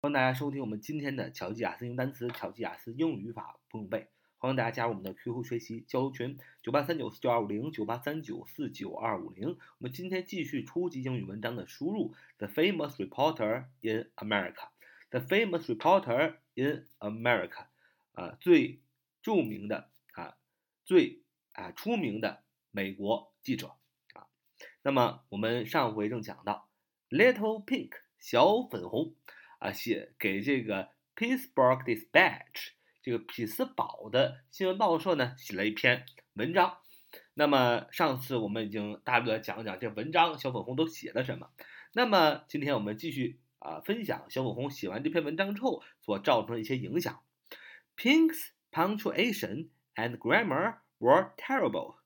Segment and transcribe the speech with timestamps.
[0.00, 4.06] 欢迎大家收听我们今天的巧记雅思英语单词、巧记雅思英语语法不用背。
[4.36, 9.48] 欢迎大家加入我们的 QQ 学习交流群：九八三九四九二五零九八三九四九二五零。
[9.48, 12.14] 我们今天继续初级英语文章的输入。
[12.36, 14.68] The famous reporter in America.
[15.10, 17.66] The famous reporter in America.
[18.12, 18.78] 啊，最
[19.20, 20.36] 著名的啊，
[20.84, 21.22] 最
[21.54, 23.72] 啊出名的美国记者
[24.14, 24.28] 啊。
[24.82, 26.68] 那么我们上回正讲到
[27.10, 27.90] ，Little Pink
[28.20, 29.16] 小粉红。
[29.58, 32.70] 啊，写给这个 Pittsburgh Dispatch
[33.02, 36.04] 这个匹兹堡的新闻报社呢，写了一篇
[36.34, 36.78] 文章。
[37.34, 41.50] 那么上次我们已经大略讲讲这文章小粉红都写了什么。
[41.92, 47.20] 那么今天我们继续啊，分享小粉红写完这篇文章之后所造成的一些影响。
[47.96, 51.96] Pink's punctuation and grammar were terrible,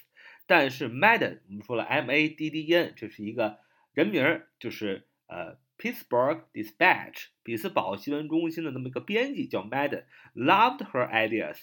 [0.45, 3.59] 但是 Madden 我们说了 M A D D N，这是一个
[3.93, 5.57] 人名，就是呃。
[5.81, 11.55] Pittsburgh Dispatch 匹兹堡新闻中心的那么一个编辑叫 Madden，loved her ideas，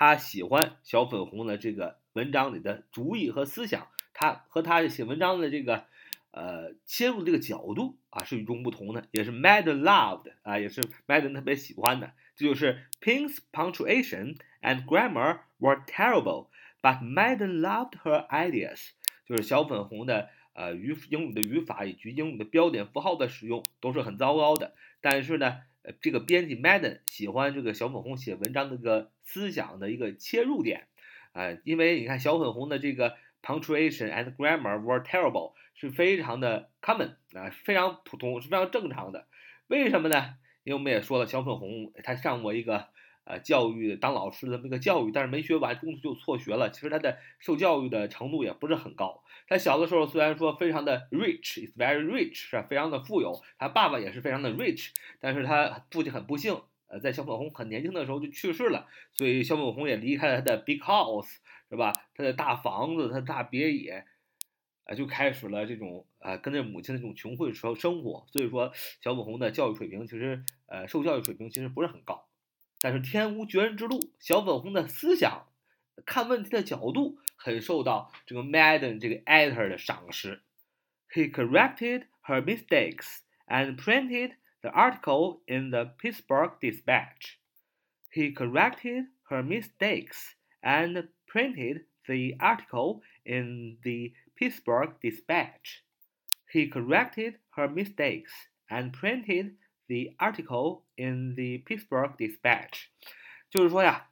[0.00, 5.84] 他喜欢小粉红的这个文章里的主意和思想，他和他写文章的这个
[6.30, 12.14] 呃切入这个角度啊是与众不同的，也是 Madden loved 啊，也是 Madden 特别喜欢的。
[12.34, 18.92] 这就是 Pink's punctuation and grammar were terrible，but Madden loved her ideas，
[19.26, 20.30] 就是小粉红的。
[20.52, 24.74] 呃，语英语的语法以及英语的标点符号的使用都是很糟糕的。
[25.00, 30.88] 但是呢，呃，这个编辑 Madden 喜欢这个小粉红写文章的这个思想的一个切入点，
[31.32, 39.26] 啊，因为你看小粉红的这个 punctuation and grammar were terrible 是非常的 common 啊，非常普通，是非常正常的。
[39.68, 40.34] 为什么呢？
[40.64, 42.88] 因为我们也说了，小粉红他上过一个。
[43.30, 46.68] 呃，教育当老师的那个教育，但是没学完，中途就辍学了。
[46.68, 49.22] 其实他的受教育的程度也不是很高。
[49.46, 52.60] 他小的时候虽然说非常的 rich，is very rich，是？
[52.68, 53.40] 非常的富有。
[53.56, 54.88] 他爸爸也是非常的 rich，
[55.20, 58.88] 但是他父亲很不幸，呃，在小粉红很年轻的时候就去世了。
[59.12, 61.36] 所以小粉红也离开了他的 big house，
[61.68, 61.92] 是吧？
[62.16, 64.04] 他的大房子，他的大别野，
[64.86, 68.26] 呃，就开始了这种呃跟着母亲的这种穷困生生活。
[68.26, 72.26] 所以说，小粉红的教育水平其实，呃，受教育水平其实不是很高。
[72.79, 75.47] 但是天无绝人之路，小粉红的思想、
[76.05, 80.41] 看问题的角度很受到这个 Madden 这个 editor 的赏识。
[81.09, 87.37] He corrected her mistakes and printed the article in the Pittsburgh Dispatch.
[88.11, 95.83] He corrected her mistakes and printed the article in the Pittsburgh Dispatch.
[96.51, 98.31] He corrected her mistakes
[98.69, 99.55] and printed
[99.89, 102.85] the article in the Pittsburgh Dispatch，
[103.49, 104.09] 就是说呀，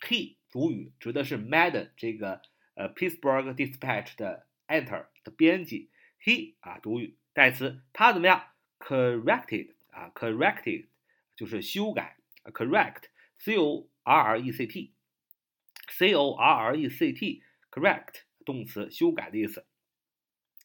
[0.00, 2.40] he 主语指的是 Madden 这个
[2.74, 5.90] 呃 Pittsburgh Dispatch 的 editor 的编辑，
[6.22, 8.48] he 啊主语代词，他怎么样？
[8.78, 10.86] corrected 啊 corrected
[11.34, 19.66] 就是修改，correct，c o r r e c t，c o r r e c t correct 动词修改的意思。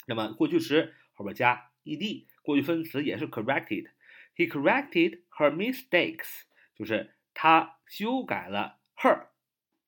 [0.08, 3.90] 那么过去时后边加 ed，过去分词也是 corrected。
[4.37, 6.43] He corrected her mistakes，
[6.75, 9.29] 就是他修改了 her，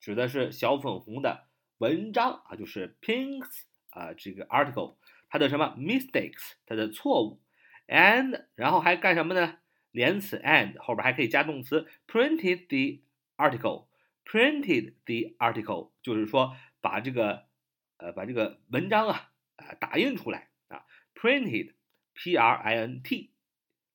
[0.01, 4.97] 指的是小粉红的文章啊，就是 Pink's 啊这个 article，
[5.29, 7.43] 它的什么 mistakes，它的错误
[7.87, 9.59] ，and 然后还干什么呢？
[9.91, 13.03] 连词 and 后边还可以加动词 printed the
[13.37, 17.49] article，printed the article 就是说把这个
[17.97, 20.85] 呃把这个文章啊啊打印出来啊
[21.15, 23.31] printed，p-r-i-n-t，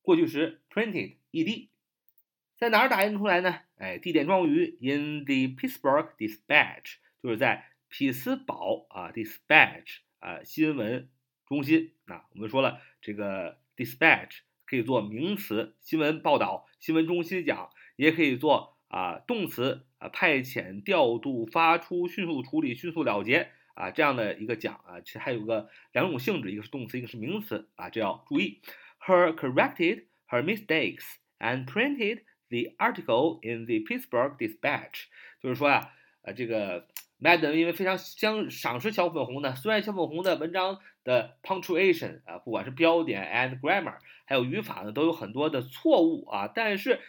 [0.04, 1.70] 过去时 printed，e-d，
[2.58, 3.60] 在哪儿打印出来呢？
[3.78, 11.08] 哎，地点状语 in the Pittsburgh Dispatch，就是在匹兹堡啊，Dispatch 啊，新闻
[11.48, 11.92] 中心。
[12.04, 25.00] 那我们说了，这个 Dispatch 可以做名词，新闻报道，新闻中心讲，也可以做啊动词啊，派遣、调度、发出、迅速处理、迅速了结啊这样的一个讲啊。
[25.00, 28.60] 其实还有个两种性质，一个是动词，一个是名词啊，这要注意。
[29.06, 31.04] Her corrected her mistakes
[31.38, 32.20] and printed
[32.50, 35.04] the article in the Pittsburgh Dispatch，
[35.42, 35.90] 就是说呀，
[36.22, 36.86] 呃，这个。
[37.20, 43.94] Madam 因为非常相赏识小粉红呢，虽然小粉红的文章的 punctuation 啊，不管是标点 and grammar，
[44.26, 47.00] 还有语法呢，都有很多的错误啊，但是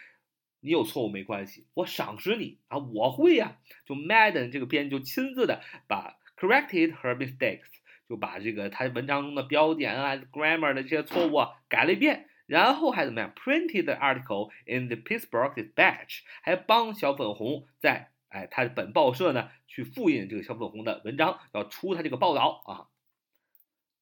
[0.60, 3.58] 你有错误没关系，我赏识你啊，我会呀。
[3.84, 7.66] 就 Madden 这个编辑就亲自的把 corrected her mistakes，
[8.07, 18.11] 就把这个他文章中的标点啊 grammar 的这些错误啊改了一遍，然后还怎么样 printed the article in the Pittsburgh Dispatch，还帮小粉红在。
[18.29, 22.87] 哎，他本报社呢去复印这个小粉红的文章，要出他这个报道啊。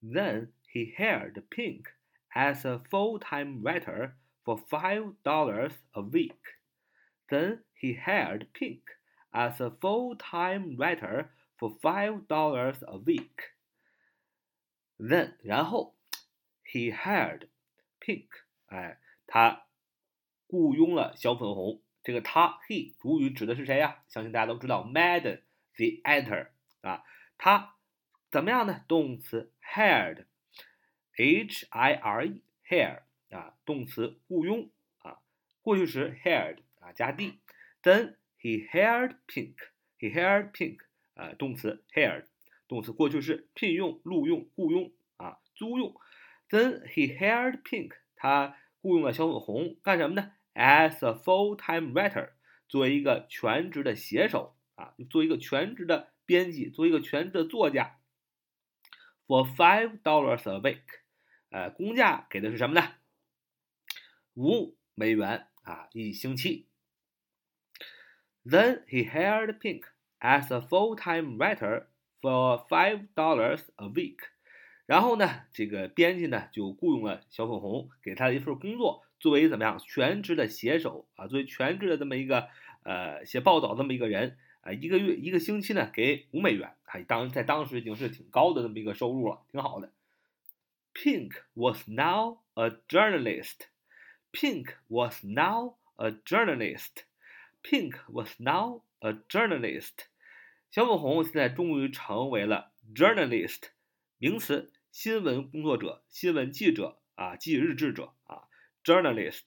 [0.03, 1.85] Then he hired Pink
[2.33, 4.13] as a full-time writer
[4.43, 6.37] for five dollars a week.
[7.27, 8.83] Then he hired Pink
[9.31, 13.52] as a full-time writer for five dollars a week.
[14.98, 15.96] Then 然后
[16.64, 17.48] he hired
[18.00, 18.28] Pink，
[18.66, 19.66] 哎，他
[20.46, 21.80] 雇佣了小粉红。
[22.02, 24.04] 这个他 he 主语指的是谁呀？
[24.08, 25.40] 相信大家都知道，Madden
[25.74, 26.48] the actor
[26.82, 27.02] 啊，
[27.38, 27.76] 他
[28.30, 28.84] 怎么样呢？
[28.86, 33.00] 动词 hired，h i r e hire
[33.30, 35.22] 啊，动词雇佣啊，
[35.62, 37.40] 过去时 hired 啊加 d。
[37.82, 40.80] Then he hired Pink，he hired Pink
[41.14, 42.26] 啊，动词 hired，
[42.68, 45.94] 动词过去式聘用、录用、雇佣啊，租用。
[46.48, 52.32] Then he hired Pink，他雇佣了小粉红干什么呢？As a full-time writer，
[52.68, 57.98] 作为一个全职的写手啊，做一个全职的编辑，做一个全职的作家。
[59.26, 60.82] For five dollars a week，
[61.50, 62.94] 呃，工价给的是什么呢？
[64.34, 66.68] 五美元啊，一星期。
[68.44, 69.84] Then he hired Pink
[70.20, 71.86] as a full-time writer
[72.24, 74.16] for five dollars a week。
[74.86, 79.04] 然后呢，这个编辑呢就雇佣了小粉红，给他一份工作。
[79.20, 82.48] 作为怎么样全职的写手啊，作为全职的这么一个
[82.82, 89.92] 呃写报道这么一个人啊，一个月一个星期呢给五美元啊，当在当时已经是挺高的这么一个收入了，挺好的。
[90.94, 93.68] Pink was now a journalist.
[94.32, 97.04] Pink was now a journalist.
[97.62, 100.06] Pink was now a journalist.
[100.73, 103.69] 小粉红现在终于成为了 journalist，
[104.17, 108.43] 名词，新闻工作者、新闻记者啊，记日志者啊。
[108.81, 109.43] journalist,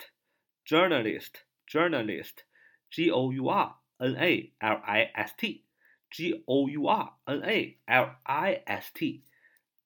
[0.65, 1.33] journalist,
[1.67, 2.45] journalist,
[2.91, 5.65] G O U R N A L I S T,
[6.11, 9.25] G O U R N A L I S T,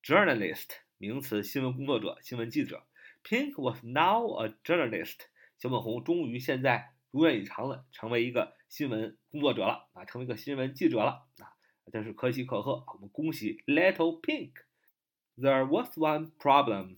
[0.02, 2.84] journalist 名词，新闻工作者、新闻记者。
[3.22, 5.20] Pink was now a journalist，
[5.58, 11.54] 小粉红终于现在如愿以偿的成为一个 新闻工作者了啊，成为一个新闻记者了啊，
[11.92, 12.84] 真是可喜可贺。
[12.94, 16.96] 我们恭喜 Little Pink。There was one problem.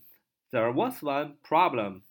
[0.51, 2.03] There was one problem.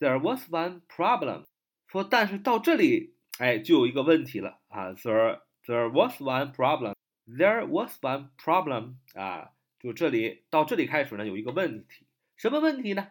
[0.00, 1.46] There was one problem，
[1.88, 4.92] 说但是到这里，哎，就有一个问题了啊。
[4.92, 12.06] There there was one problem，there was one problem 啊，就这里到这里开始呢，有一个问题，
[12.36, 13.10] 什么问题呢？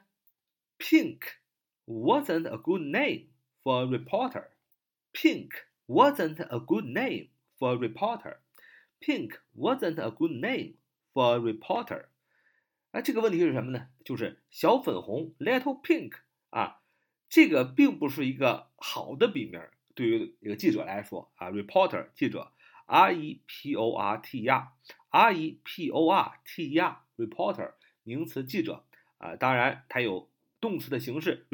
[0.79, 1.19] Pink
[1.85, 3.31] wasn't a good name
[3.63, 4.51] for a reporter.
[5.11, 5.49] Pink
[5.87, 8.37] wasn't a good name for a reporter.
[8.99, 10.75] Pink wasn't a good name
[11.13, 12.05] for a reporter.
[12.91, 13.87] 哎，这个问题是什么呢？
[14.03, 16.13] 就是小粉红 Little Pink
[16.49, 16.81] 啊。
[17.29, 19.61] 这个并不是一个好的笔名，
[19.93, 22.53] 对于一个记者来说啊，reporter 记者，
[22.85, 28.85] r e p o r t e r，r e p o r t e r，reporter 名词记者
[29.17, 30.29] 啊，当然它有
[30.61, 31.45] 动词的形式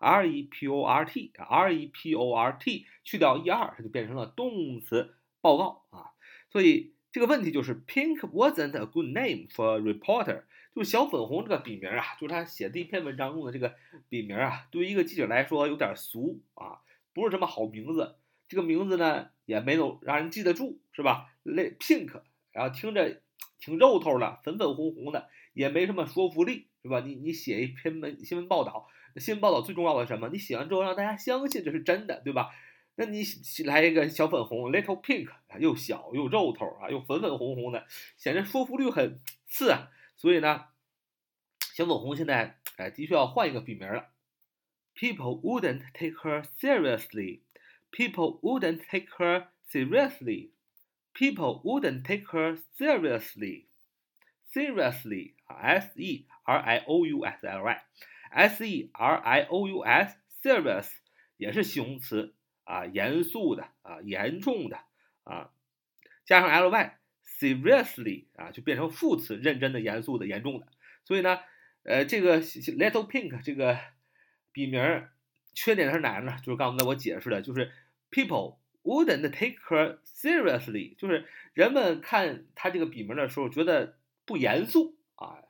[0.00, 6.12] report，r e p o r t，r e p o r t 去掉 e r，它就变成了动词报告啊，
[6.50, 10.44] 所以这个问题就是 Pink wasn't a good name for reporter。
[10.72, 13.74] 就是小粉红这个笔名啊，就是他写第一篇文章用的这个
[14.08, 16.78] 笔名啊，对于一个记者来说有点俗啊，
[17.12, 18.16] 不是什么好名字。
[18.48, 21.34] 这个名字呢也没有让人记得住，是吧？
[21.42, 23.20] 类 pink，然后听着
[23.58, 27.00] 挺肉头的，粉粉红红的，也没什么说服力，是吧？
[27.00, 30.28] 你你写一篇文新闻报道，新闻报道最重要的什么？
[30.28, 32.50] 你写完之后让大家相信这是真的，对吧？
[32.96, 33.22] 那你
[33.64, 39.90] 来一个小粉红 little pink，又小又肉头啊，又粉粉红红的，显得说服力很次啊。
[40.16, 40.66] 所以呢，
[41.74, 44.10] 小粉红现在哎的确要换一个笔名了。
[44.94, 47.40] People wouldn't take her seriously.
[47.90, 50.50] People wouldn't take her seriously.
[51.14, 53.66] People wouldn't take her seriously.
[54.52, 60.88] Seriously，S E R I O U S L Y，S E R I O U S，serious
[61.36, 64.78] 也是形容词啊，严肃的啊，严重的
[65.24, 65.50] 啊，
[66.24, 70.66] 加上 L Y，seriously 啊就变成副词，认真的、严肃的、严重的。
[71.04, 71.40] 所以呢，
[71.84, 73.78] 呃，这个 Little Pink 这个
[74.52, 75.08] 笔名
[75.54, 76.36] 缺点是哪呢？
[76.44, 77.72] 就是刚才我解释的，就是
[78.10, 83.96] people wouldn't take her seriously，就是人们看他这个笔名的时候觉得。
[84.26, 85.43] 不严肃 啊。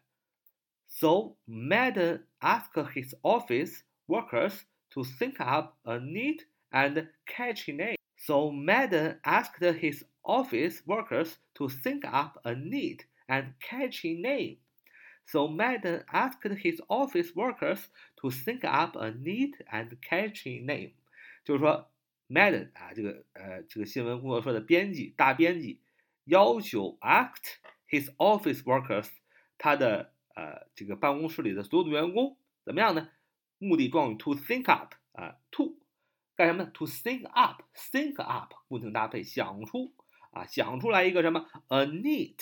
[0.88, 7.98] So Madden asked his office workers to think up a neat and catchy name.
[8.16, 14.58] So Madden asked his office workers to think up a neat and catchy name.
[15.26, 17.90] So Madden asked his office workers
[18.22, 20.94] to think up a neat and catchy name。
[21.44, 21.92] 就是说，
[22.30, 25.82] Madden 啊，这个呃，这个新闻工作室的编辑大编辑
[26.24, 29.10] 要求 asked His office workers，
[29.63, 33.11] 他的呃这个办公室里的所有的员工怎么样呢？
[33.59, 35.79] 目的状语 to think up 啊，to
[36.35, 39.95] 干什么呢？To think up，think up 固定搭配，想出
[40.31, 42.39] 啊，想出来一个什么？A neat，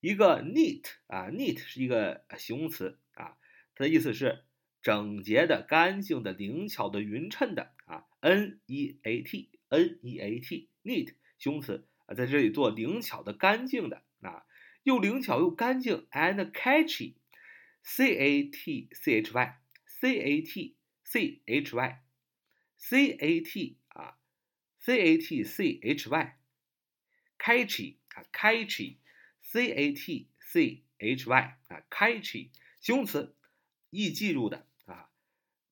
[0.00, 3.36] 一个 neat 啊，neat 是一个形容词啊，
[3.74, 4.46] 它的意思是
[4.80, 14.44] 整洁的、干净的、灵巧的、匀称的啊，N E A T，N E A T，neat 形容词啊，在这里做灵巧的、干净的啊。
[14.88, 24.16] 又灵巧又干净，and catchy，c a t c h y，c a t c h y，c a t 啊
[24.80, 32.48] ，c a t c h y，catchy 啊，catchy，c a t c h y 啊，catchy
[32.80, 33.34] 形容词，
[33.90, 35.10] 易记住的啊，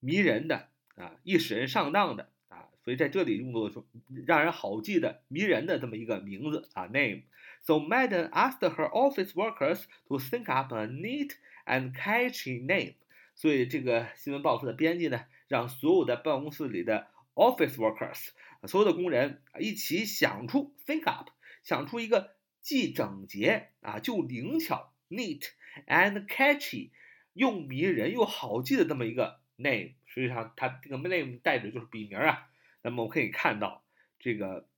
[0.00, 3.88] 迷人的啊，易使人上当的啊，所以在这里用作说
[4.26, 7.22] 让人好记的、迷人的这么一个名字啊，name。
[7.66, 11.32] So Madam asked her office workers to think up a neat
[11.66, 12.94] and catchy name。
[13.34, 18.28] 所以这个新闻报社的编辑呢，让所有的办公室里的 office workers，
[18.68, 21.30] 所有的工人一起想出 think up，
[21.64, 25.48] 想出一个既整洁啊就灵巧 neat
[25.88, 26.90] and catchy，
[27.32, 29.94] 又迷人又好记的这么一个 name。
[30.04, 32.48] 实际上，它这个 name 代指就是笔名啊。
[32.82, 33.82] 那么我们可以看到
[34.20, 34.68] 这个。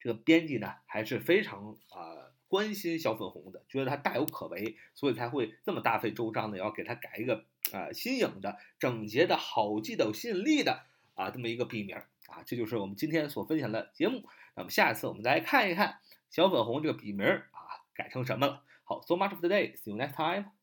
[0.00, 10.82] 这个编辑呢还是非常啊关心小粉红的，觉得他大有可为，所以才会这么大费周章的要给他改一个啊新颖的、整洁的、好记的、有吸引力的
[11.14, 11.94] 啊这么一个笔名
[12.26, 12.42] 啊。
[12.44, 14.24] 这就是我们今天所分享的节目。
[14.56, 18.64] 那么下一次我们再来看一看小粉红这个笔名啊改成什么了。
[18.84, 20.59] 好，so much for today，see you next time。